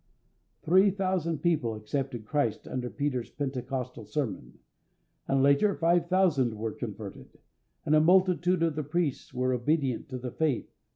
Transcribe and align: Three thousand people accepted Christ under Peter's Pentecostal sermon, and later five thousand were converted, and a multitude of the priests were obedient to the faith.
Three 0.63 0.89
thousand 0.89 1.43
people 1.43 1.75
accepted 1.75 2.25
Christ 2.25 2.67
under 2.67 2.89
Peter's 2.89 3.29
Pentecostal 3.29 4.03
sermon, 4.03 4.57
and 5.27 5.43
later 5.43 5.75
five 5.75 6.09
thousand 6.09 6.55
were 6.57 6.71
converted, 6.71 7.37
and 7.85 7.93
a 7.93 8.01
multitude 8.01 8.63
of 8.63 8.73
the 8.75 8.81
priests 8.83 9.31
were 9.31 9.53
obedient 9.53 10.09
to 10.09 10.17
the 10.17 10.31
faith. 10.31 10.71